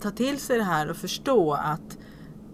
[0.00, 1.98] ta till sig det här och förstå att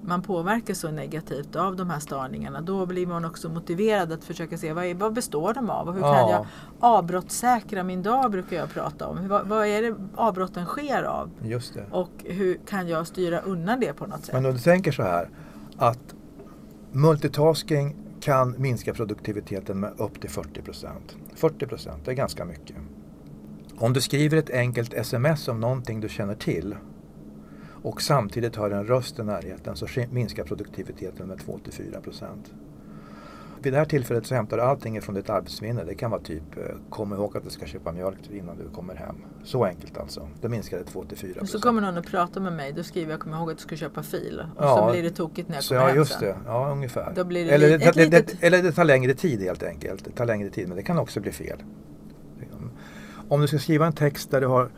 [0.06, 2.60] man påverkas så negativt av de här störningarna.
[2.60, 5.94] Då blir man också motiverad att försöka se vad, är, vad består de av och
[5.94, 6.30] hur kan Ja.
[6.30, 6.46] jag
[6.80, 9.28] avbrottssäkra min dag brukar jag prata om.
[9.28, 11.30] Vad, vad är det avbrotten sker av?
[11.42, 11.84] Just det.
[11.90, 14.34] Och hur kan jag styra undan det på något sätt?
[14.34, 15.28] Men om du tänker så här
[15.76, 16.14] att
[16.92, 21.16] multitasking kan minska produktiviteten med upp till 40 procent.
[21.34, 22.76] 40 procent, det är ganska mycket.
[23.78, 26.74] Om du skriver ett enkelt sms om någonting du känner till
[27.84, 32.52] och samtidigt har en röst i närheten så sk- minskar produktiviteten med 2-4 procent.
[33.62, 35.84] Vid det här tillfället så hämtar du allting från ditt arbetsminne.
[35.84, 38.94] Det kan vara typ, eh, kom ihåg att du ska köpa mjölk innan du kommer
[38.94, 39.16] hem.
[39.44, 40.28] Så enkelt alltså.
[40.40, 41.62] Då minskar det 2-4 Och så procent.
[41.64, 42.72] kommer någon och pratar med mig.
[42.72, 44.42] Då skriver jag, kom ihåg att du ska köpa fil.
[44.56, 44.76] Och Ja.
[44.86, 46.20] så blir det tokigt när jag kommer ja, hem just sen.
[46.22, 46.36] det.
[46.46, 47.12] Ja, ungefär.
[47.16, 50.04] Då blir det eller, det, det, litet- det, eller det tar längre tid helt enkelt.
[50.04, 51.62] Det tar längre tid, men det kan också bli fel.
[53.28, 54.70] Om du ska skriva en text där du har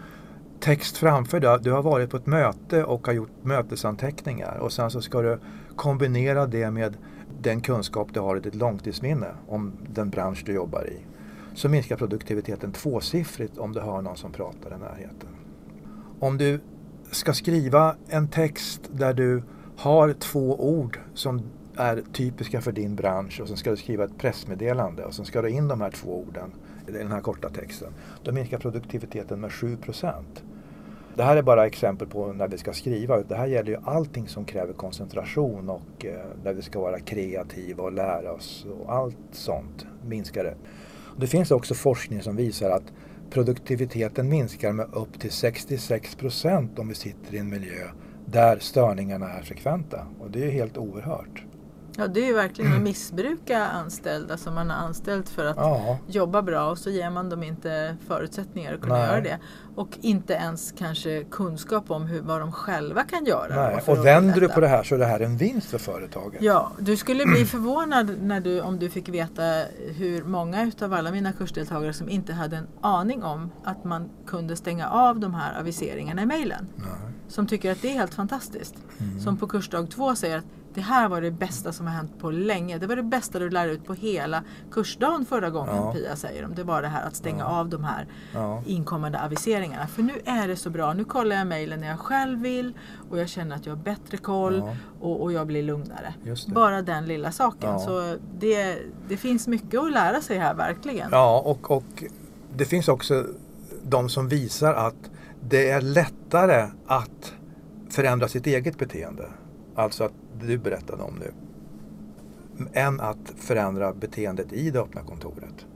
[0.60, 1.58] text framför dig.
[1.62, 5.38] Du har varit på ett möte och har gjort mötesanteckningar och sen så ska du
[5.76, 6.96] kombinera det med
[7.40, 10.98] den kunskap du har i ditt långtidsminne om den bransch du jobbar i.
[11.54, 15.28] Så minskar produktiviteten tvåsiffrigt om du hör någon som pratar i närheten.
[16.20, 16.60] Om du
[17.10, 19.42] ska skriva en text där du
[19.76, 21.42] har två ord som
[21.76, 25.42] är typiska för din bransch och sen ska du skriva ett pressmeddelande och sen ska
[25.42, 26.52] du in de här två orden
[26.92, 27.92] den här korta texten.
[28.22, 30.44] Då minskar produktiviteten med 7 procent.
[31.16, 33.22] Det här är bara exempel på när vi ska skriva.
[33.22, 37.82] Det här gäller ju allting som kräver koncentration och eh, där vi ska vara kreativa
[37.82, 40.54] och lära oss och allt sånt minskar det.
[41.16, 42.92] Det finns också forskning som visar att
[43.30, 47.86] produktiviteten minskar med upp till 66 procent om vi sitter i en miljö
[48.26, 50.06] där störningarna är frekventa.
[50.20, 51.44] Och det är helt oerhört.
[51.98, 55.98] Ja, det är ju verkligen att missbruka anställda som man har anställt för att Ja,
[56.06, 59.06] jobba bra och så ger man dem inte förutsättningar att kunna Nej.
[59.06, 59.38] göra det.
[59.76, 63.54] Och inte ens kanske kunskap om hur, vad de själva kan göra.
[63.70, 63.82] nej.
[63.86, 66.42] Och vänder du på det här så är det här en vinst för företaget.
[66.42, 69.62] Ja, du skulle bli förvånad när du, om du fick veta
[69.96, 74.56] hur många utav alla mina kursdeltagare som inte hade en aning om att man kunde
[74.56, 76.66] stänga av de här aviseringarna i mejlen.
[77.28, 78.74] Som tycker att det är helt fantastiskt.
[78.98, 79.20] Mm.
[79.20, 80.44] Som på kursdag två säger att
[80.76, 82.78] det här var det bästa som har hänt på länge.
[82.78, 85.92] Det var det bästa du lärde ut på hela kursdagen förra gången Ja.
[85.92, 86.54] Pia säger de.
[86.54, 88.62] Det var det här att stänga av de här Ja.
[88.66, 89.86] inkommande aviseringarna.
[89.86, 90.92] För nu är det så bra.
[90.92, 92.72] Nu kollar jag mejlen när jag själv vill
[93.10, 94.76] och jag känner att jag har bättre koll Ja.
[95.00, 96.14] och, och jag blir lugnare.
[96.48, 97.70] Bara den lilla saken.
[97.70, 97.78] Ja.
[97.78, 101.08] Så det, det finns mycket att lära sig här verkligen.
[101.12, 102.04] Ja, och, och
[102.56, 103.26] det finns också
[103.82, 105.10] de som visar att
[105.40, 107.32] det är lättare att
[107.90, 109.24] förändra sitt eget beteende.
[109.76, 111.32] Alltså att du berättade om nu.
[112.72, 115.66] Än att förändra beteendet i det öppna kontoret.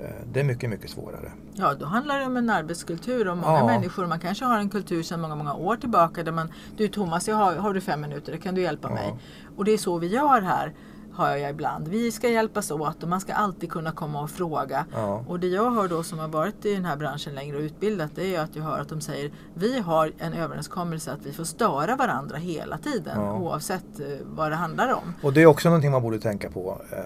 [0.00, 1.32] Eh, Det är mycket, mycket svårare.
[1.54, 3.66] Ja, då handlar det om en arbetskultur och många Ja.
[3.66, 4.06] människor.
[4.06, 7.36] Man kanske har en kultur sedan många, många år tillbaka där man Du Thomas, jag
[7.36, 8.36] har, har du fem minuter?
[8.36, 8.94] Kan du hjälpa Ja.
[8.94, 9.14] mig?
[9.56, 10.74] Och det är så vi gör här,
[11.14, 11.88] har jag ibland.
[11.88, 14.86] Vi ska hjälpas åt och man ska alltid kunna komma och fråga.
[14.92, 15.24] Ja.
[15.28, 18.10] Och det jag hör då som har varit i den här branschen längre och utbildat
[18.14, 21.44] det är att jag hör att de säger Vi har en överenskommelse att vi får
[21.44, 23.38] störa varandra hela tiden Ja.
[23.38, 25.14] oavsett eh, vad det handlar om.
[25.22, 26.80] Och det är också någonting man borde tänka på.
[26.92, 26.98] Eh,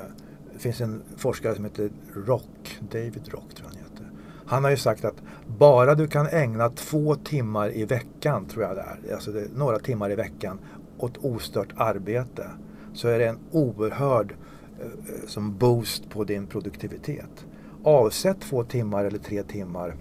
[0.52, 1.90] Det finns en forskare som heter
[2.26, 4.10] Rock, David Rock tror jag han heter.
[4.46, 5.14] Han har ju sagt att
[5.46, 9.48] bara du kan ägna två timmar i veckan, tror jag det är, alltså det är
[9.54, 10.58] några timmar i veckan,
[10.98, 12.46] åt ostört arbete
[12.96, 14.34] så är det en oerhörd
[14.80, 17.46] eh, som boost på din produktivitet.
[17.84, 19.96] Avsätt två timmar eller tre timmar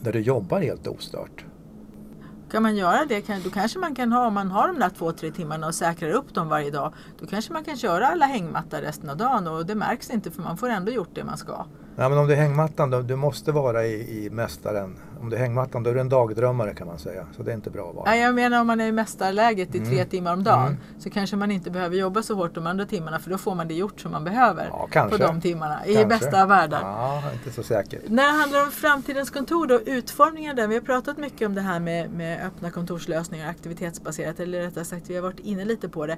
[0.00, 1.44] där du jobbar helt ostört.
[2.50, 4.90] Kan man göra det, kan, då kanske man kan ha, om man har de där
[4.90, 8.26] två, tre timmarna och säkrar upp dem varje dag, då kanske man kan köra alla
[8.26, 11.38] hängmattor resten av dagen och det märks inte för man får ändå gjort det man
[11.38, 11.66] ska.
[11.96, 14.96] Nej, men om det är hängmattan, då, du måste vara i, i mästaren.
[15.20, 17.26] Om det är hängmattan, då är du en dagdrömmare kan man säga.
[17.36, 18.10] Så det är inte bra att vara.
[18.10, 20.08] Nej, jag menar om man är i mästarläget i tre Mm.
[20.08, 20.78] timmar om dagen Mm.
[20.98, 23.68] så kanske man inte behöver jobba så hårt de andra timmarna för då får man
[23.68, 26.06] det gjort som man behöver Ja, på de timmarna i Kanske.
[26.18, 26.80] bästa av världar.
[26.82, 28.00] Ja, inte så säkert.
[28.08, 30.66] När det handlar om framtidens kontor då, utformningen där.
[30.68, 35.10] Vi har pratat mycket om det här med, med öppna kontorslösningar, aktivitetsbaserat, eller rättare sagt
[35.10, 36.16] vi har varit inne lite på det.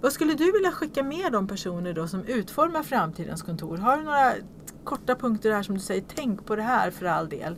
[0.00, 3.76] Vad skulle du vilja skicka med de personer då som utformar framtidens kontor?
[3.76, 4.32] Har du några
[4.84, 7.56] korta punkter här som du säger, tänk på det här för all del?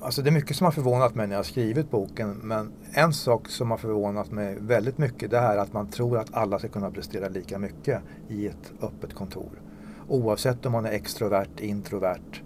[0.00, 2.30] Alltså det är mycket som har förvånat mig när jag har skrivit boken.
[2.30, 6.34] Men en sak som har förvånat mig väldigt mycket det är att man tror att
[6.34, 9.62] alla ska kunna prestera lika mycket i ett öppet kontor.
[10.08, 12.42] Oavsett om man är extrovert, introvert,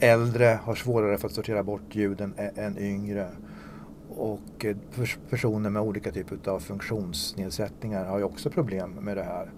[0.00, 3.28] äldre har svårare för att sortera bort ljuden än yngre.
[4.16, 9.22] Och eh, pers- personer med olika typer av funktionsnedsättningar har ju också problem med det
[9.22, 9.50] här.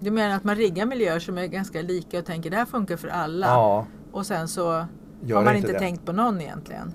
[0.00, 2.96] Du menar att man riggar miljöer som är ganska lika och tänker det här funkar
[2.96, 4.86] för alla Ja, och sen så
[5.20, 5.78] gör har man inte det.
[5.78, 6.92] tänkt på någon egentligen.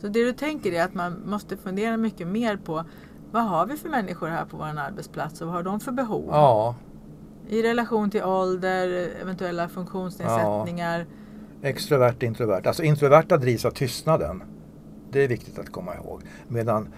[0.00, 2.84] Så det du tänker är att man måste fundera mycket mer på
[3.30, 6.28] vad har vi för människor här på vår arbetsplats och vad har de för behov?
[6.30, 6.74] Ja,
[7.48, 11.06] I relation till ålder, eventuella funktionsnedsättningar.
[11.62, 12.66] Extrovert, introvert.
[12.66, 14.42] Alltså introverta drivs av tystnaden.
[15.10, 16.22] Det är viktigt att komma ihåg.
[16.48, 16.88] Medan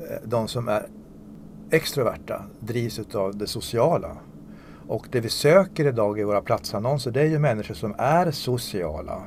[0.00, 0.86] eh, de som är
[1.70, 4.16] extroverta drivs av det sociala.
[4.88, 9.22] Och det vi söker idag i våra platsannonser det är ju människor som är sociala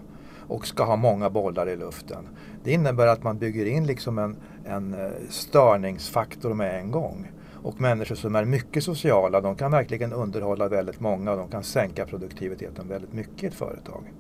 [0.48, 2.28] och ska ha många bollar i luften.
[2.64, 7.32] Det innebär att man bygger in liksom en, en eh, störningsfaktor med en gång.
[7.64, 11.64] Och människor som är mycket sociala de kan verkligen underhålla väldigt många och de kan
[11.64, 14.14] sänka produktiviteten väldigt mycket i ett företag.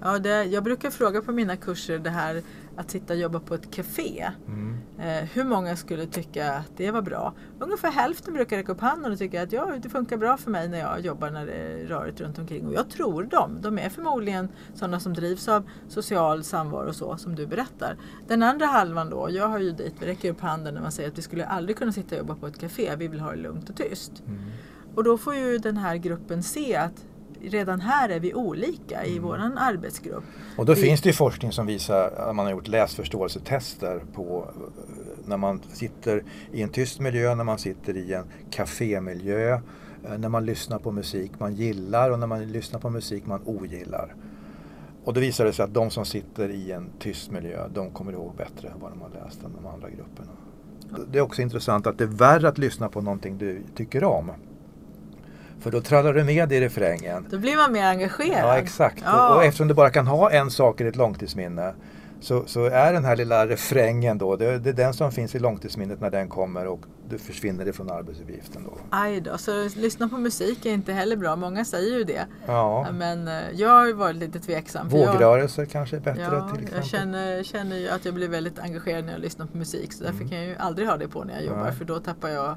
[0.00, 2.42] Ja, det, jag brukar fråga på mina kurser det här
[2.76, 4.30] att sitta och jobba på ett café.
[4.46, 4.78] Mm.
[4.98, 7.34] Eh, hur många skulle tycka att det var bra?
[7.58, 10.68] Ungefär hälften brukar räcka upp handen och tycka att ja, det funkar bra för mig
[10.68, 12.66] när jag jobbar när det är rörigt runt omkring.
[12.66, 13.58] Och jag tror dem.
[13.60, 17.96] De är förmodligen sådana som drivs av social samvaro och så som du berättar.
[18.28, 21.08] Den andra halvan då, jag har ju dit, vi räcker upp handen när man säger
[21.08, 22.96] att vi skulle aldrig kunna sitta och jobba på ett café.
[22.96, 24.22] Vi vill ha det lugnt och tyst.
[24.26, 24.40] Mm.
[24.94, 27.04] Och då får ju den här gruppen se att
[27.48, 30.24] redan här är vi olika i våran arbetsgrupp.
[30.58, 34.48] Och då Vi- finns det ju forskning som visar att man har gjort läsförståelsetester på
[34.56, 40.18] eh, när man sitter i en tyst miljö, när man sitter i en kafémiljö, eh,
[40.18, 44.14] när man lyssnar på musik man gillar och när man lyssnar på musik man ogillar.
[45.04, 48.12] Och då visar det sig att de som sitter i en tyst miljö, de kommer
[48.12, 50.30] ihåg bättre vad de har läst än de andra grupperna.
[51.12, 54.30] Det är också intressant att det är värre att lyssna på någonting du tycker om.
[55.62, 57.26] För då trallar du med i refrängen.
[57.30, 58.38] Då blir man mer engagerad.
[58.48, 59.02] Ja, exakt.
[59.04, 59.28] Ja.
[59.30, 61.74] Och, och eftersom du bara kan ha en sak i ditt långtidsminne
[62.20, 65.38] så, så är den här lilla refrängen då, det, det är den som finns i
[65.38, 68.64] långtidsminnet när den kommer och du försvinner ifrån arbetsuppgiften.
[68.64, 68.72] Då.
[68.90, 71.36] Aj då, så lyssna på musik är inte heller bra.
[71.36, 72.26] Många säger ju det.
[72.46, 72.86] Ja.
[72.92, 74.90] Men eh, jag har varit lite tveksam.
[74.90, 76.74] för jag- Vågrörelser kanske är bättre Ja, till exempel.
[76.76, 79.92] jag känner, känner ju att jag blir väldigt engagerad när jag lyssnar på musik.
[79.92, 80.28] Så därför Mm.
[80.28, 81.62] kan jag ju aldrig ha det på när jag jobbar.
[81.62, 81.72] Nej.
[81.72, 82.56] För då tappar jag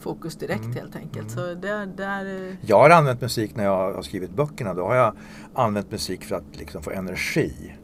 [0.00, 1.36] fokus direkt Mm, helt enkelt.
[1.36, 1.44] mm.
[1.46, 4.74] Så det, där, Jag har använt musik när jag har skrivit böckerna.
[4.74, 5.12] Då har jag
[5.54, 7.76] använt musik för att liksom få energi.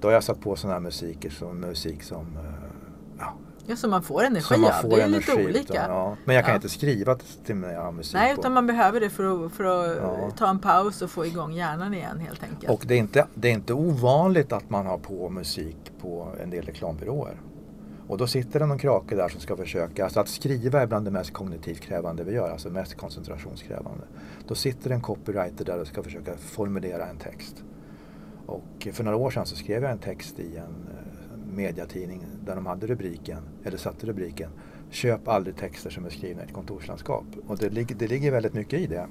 [0.00, 2.42] Då har jag satt på sådana här musiker som musik som, eh,
[3.18, 3.32] ja,
[3.66, 4.74] ja, så man får energi som man av.
[4.82, 5.86] får Det är energi lite olika.
[5.88, 6.16] Ja.
[6.24, 6.56] Men jag kan Ja.
[6.56, 10.30] inte skriva till- har musik Nej, utan man behöver det för att, för att Ja.
[10.36, 12.72] ta en paus och få igång hjärnan igen helt enkelt.
[12.72, 16.50] Och det är, inte, det är inte ovanligt att man har på musik på en
[16.50, 17.40] del reklambyråer.
[18.08, 21.04] Och då sitter det någon krake där som ska försöka, alltså att skriva är bland
[21.04, 24.04] det mest kognitivt krävande vi gör, alltså mest koncentrationskrävande.
[24.48, 27.64] Då sitter en copywriter där och ska försöka formulera en text.
[28.46, 32.54] Och för några år sedan så skrev jag en text i en eh, mediatidning där
[32.54, 34.50] de hade rubriken, eller satte rubriken
[34.90, 37.24] Köp aldrig texter som är skrivna i ett kontorslandskap.
[37.46, 39.06] Och det, det ligger väldigt mycket i det.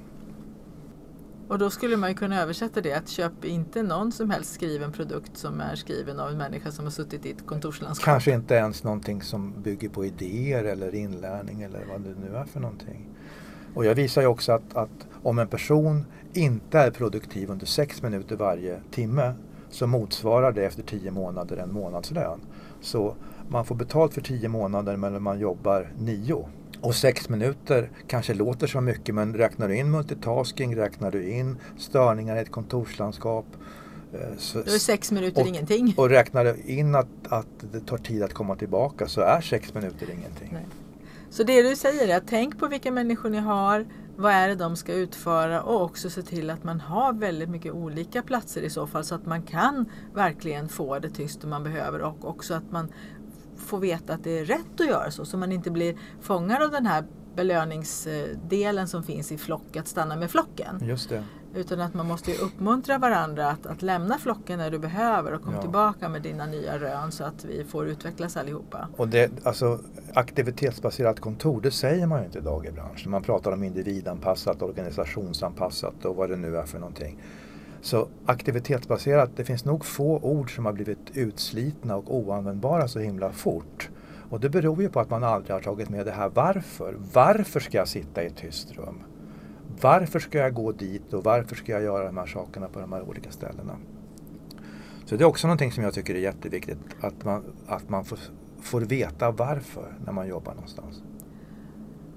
[1.47, 4.91] Och då skulle man ju kunna översätta det att köp inte någon som helst skriven
[4.91, 8.05] produkt som är skriven av en människa som har suttit i ett kontorslandskap.
[8.05, 12.45] Kanske inte ens någonting som bygger på idéer eller inlärning eller vad det nu är
[12.45, 13.09] för någonting.
[13.73, 18.01] Och jag visar ju också att, att om en person inte är produktiv under sex
[18.01, 19.33] minuter varje timme
[19.69, 22.39] så motsvarar det efter tio månader en månadslön.
[22.81, 23.15] Så
[23.49, 26.47] man får betalt för tio månader men man jobbar nio.
[26.81, 31.57] Och sex minuter kanske låter som mycket men räknar du in multitasking, räknar du in
[31.77, 33.45] störningar i ett kontorslandskap
[34.13, 35.93] eh, så, Då är sex minuter Och- ingenting.
[35.97, 39.73] och räknar du in att, att det tar tid att komma tillbaka så är sex
[39.73, 40.49] minuter ingenting.
[40.53, 40.65] Nej.
[41.29, 43.85] Så det du säger är att tänk på vilka människor ni har,
[44.17, 47.73] vad är det de ska utföra och också se till att man har väldigt mycket
[47.73, 52.01] olika platser i så fall så att man kan verkligen få det tyst man behöver
[52.01, 52.91] och också att man
[53.65, 56.71] får veta att det är rätt att göra så så man inte blir fångad av
[56.71, 57.03] den här
[57.35, 60.79] belöningsdelen som finns i flock, att stanna med flocken.
[60.81, 61.23] Just det.
[61.55, 65.41] Utan att man måste ju uppmuntra varandra att, att lämna flocken när du behöver och
[65.41, 65.61] komma Ja.
[65.61, 68.87] tillbaka med dina nya rön så att vi får utvecklas allihopa.
[68.97, 69.79] Och det, alltså,
[70.13, 73.11] aktivitetsbaserat kontor, det säger man ju inte idag i branschen.
[73.11, 77.19] Man pratar om individanpassat, organisationsanpassat och vad det nu är för någonting.
[77.85, 83.31] Så aktivitetsbaserat, det finns nog få ord som har blivit utslitna och oanvändbara så himla
[83.31, 83.89] fort.
[84.29, 86.95] Och det beror ju på att man aldrig har tagit med det här varför.
[87.13, 89.03] Varför ska jag sitta i ett tyst rum?
[89.81, 92.93] Varför ska jag gå dit och varför ska jag göra de här sakerna på de
[92.93, 93.77] här olika ställena?
[95.05, 98.19] Så det är också någonting som jag tycker är jätteviktigt, att man, att man får,
[98.61, 101.01] får veta varför när man jobbar någonstans.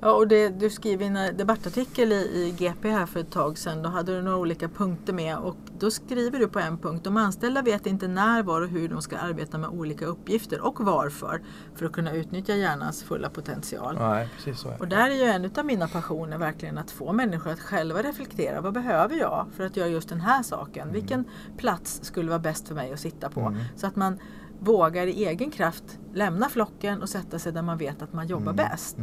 [0.01, 3.83] Ja, och det, du skrev en debattartikel i, i GP här för ett tag sedan.
[3.83, 7.05] Då hade du några olika punkter med och då skriver du på en punkt.
[7.05, 10.81] De anställda vet inte när, var och hur de ska arbeta med olika uppgifter och
[10.81, 11.43] varför
[11.75, 13.97] för att kunna utnyttja hjärnans fulla potential.
[13.99, 14.73] Nej, precis så.
[14.79, 18.61] Och där är ju en av mina passioner verkligen att få människor att själva reflektera.
[18.61, 20.93] Vad behöver jag för att göra just den här saken?
[20.93, 21.25] Vilken
[21.57, 23.41] plats skulle vara bäst för mig att sitta på?
[23.41, 23.61] Mm.
[23.77, 24.19] Så att man
[24.61, 28.53] vågar i egen kraft lämna flocken och sätta sig där man vet att man jobbar
[28.53, 28.57] Mm.
[28.57, 28.97] bäst.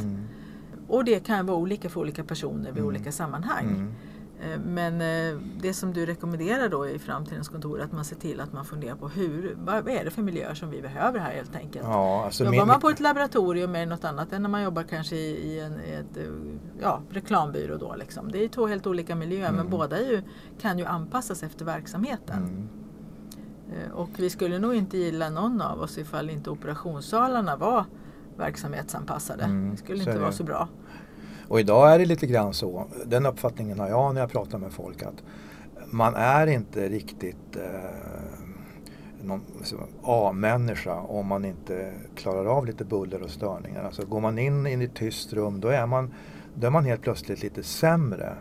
[0.88, 2.86] Och det kan vara olika för olika personer vid Mm.
[2.88, 3.64] olika sammanhang.
[3.66, 3.92] Mm.
[4.52, 5.00] Eh, Men
[5.34, 8.64] eh, det som du rekommenderar då i framtidens kontor att man ser till att man
[8.64, 11.84] funderar på hur, vad är det för miljöer som vi behöver här helt enkelt.
[11.84, 14.62] Ja, alltså Jobbar min- man på ett laboratorium är det något annat än när man
[14.62, 16.24] jobbar kanske i, en ett, eh,
[16.82, 17.76] ja, reklambyrå.
[17.76, 18.32] Då, liksom.
[18.32, 19.70] Det är två helt olika miljöer men Mm.
[19.70, 20.22] båda är ju,
[20.60, 22.38] kan ju anpassas efter verksamheten.
[22.42, 22.68] Mm.
[23.94, 27.84] Och vi skulle nog inte gilla någon av oss ifall inte operationssalarna var
[28.36, 29.44] verksamhetsanpassade.
[29.44, 30.68] Mm, det skulle inte vara så bra.
[31.48, 34.72] Och idag är det lite grann så, den uppfattningen har jag när jag pratar med
[34.72, 35.22] folk, att
[35.90, 37.62] man är inte riktigt eh,
[39.22, 43.84] någon så, A-människa om man inte klarar av lite buller och störningar.
[43.84, 46.14] Alltså går man in i ett tyst rum då är man,
[46.54, 48.36] då är man helt plötsligt lite sämre.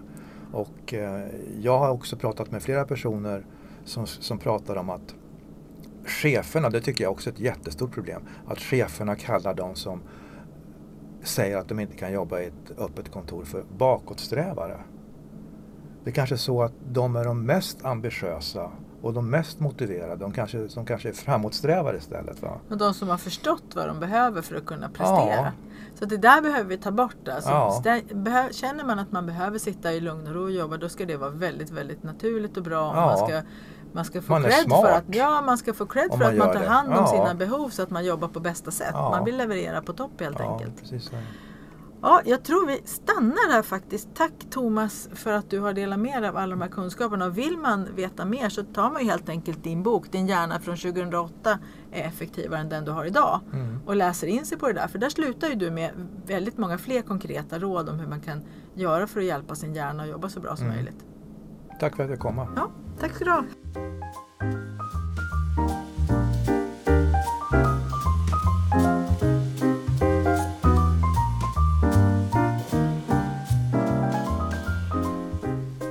[0.51, 1.25] Och eh,
[1.61, 3.45] jag har också pratat med flera personer
[3.85, 5.15] som, som pratar om att
[6.05, 10.01] cheferna, det tycker jag också är ett jättestort problem, att cheferna kallar de som
[11.23, 14.77] säger att de inte kan jobba i ett öppet kontor för bakåtsträvare.
[16.03, 20.15] Det är kanske så att de är de mest ambitiösa och de mest motiverade.
[20.15, 22.41] De kanske, som kanske är framåtsträvare istället.
[22.41, 22.59] Va?
[22.69, 25.35] Och de som har förstått vad de behöver för att kunna prestera.
[25.35, 25.51] Ja.
[25.99, 27.27] Så det där behöver vi ta bort.
[27.27, 27.81] Alltså, Ja.
[28.11, 31.05] behö- känner man att man behöver sitta i lugn och ro och jobba då ska
[31.05, 32.93] det vara väldigt, väldigt naturligt och bra.
[32.95, 33.05] Ja.
[33.05, 33.41] Man, ska,
[33.95, 36.37] man ska få Man cred för att, ja, man ska få cred för man att
[36.37, 36.67] man tar det.
[36.67, 37.07] hand om Ja.
[37.07, 38.89] sina behov så att man jobbar på bästa sätt.
[38.93, 39.09] Ja.
[39.09, 40.79] Man vill leverera på topp helt Ja, enkelt.
[40.81, 41.11] precis.
[42.01, 44.09] Ja, jag tror vi stannar här faktiskt.
[44.15, 47.25] Tack Thomas för att du har delat med dig av alla de här kunskaperna.
[47.25, 50.59] Och vill man veta mer så tar man ju helt enkelt din bok, Din hjärna
[50.59, 51.59] från 2008
[51.91, 53.39] är effektivare än den du har idag.
[53.53, 53.79] Mm.
[53.85, 54.87] Och läser in sig på det där.
[54.87, 55.91] För där slutar ju du med
[56.25, 58.43] väldigt många fler konkreta råd om hur man kan
[58.73, 60.75] göra för att hjälpa sin hjärna att jobba så bra som Mm.
[60.77, 61.05] möjligt.
[61.79, 62.37] Tack för att jag kom.
[62.55, 62.69] Ja,
[62.99, 63.43] tack ska du ha.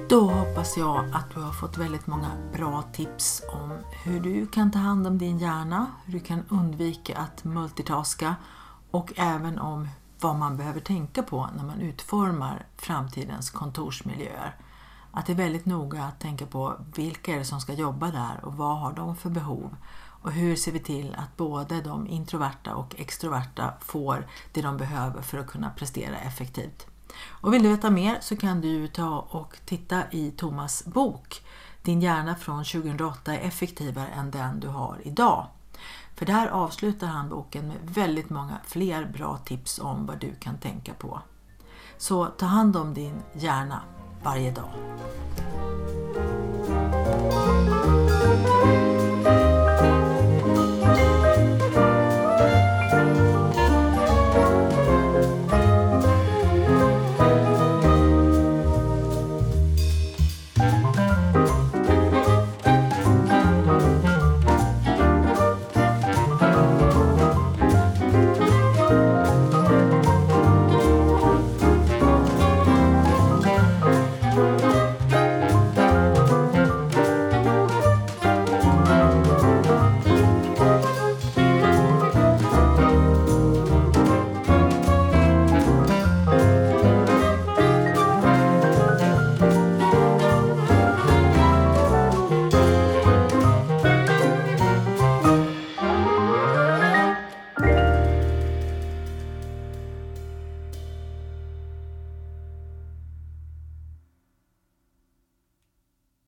[0.09, 4.71] Då hoppas jag att du har fått väldigt många bra tips om hur du kan
[4.71, 8.37] ta hand om din hjärna, hur du kan undvika att multitaska
[8.91, 9.89] och även om
[10.21, 14.57] vad man behöver tänka på när man utformar framtidens kontorsmiljöer.
[15.17, 18.45] Att det är väldigt noga att tänka på vilka är det som ska jobba där
[18.45, 19.77] och vad har de för behov?
[20.23, 25.23] Och hur ser vi till att både de introverta och extroverta får det de behöver
[25.23, 26.87] för att kunna prestera effektivt?
[27.27, 31.43] Och vill du veta mer så kan du ju ta och titta i Thomas bok
[31.83, 35.47] Din hjärna från 2008 är effektivare än den du har idag.
[36.15, 40.59] För där avslutar han boken med väldigt många fler bra tips om vad du kan
[40.59, 41.21] tänka på.
[41.99, 43.83] Så ta hand om din hjärna
[44.25, 44.85] varje dag.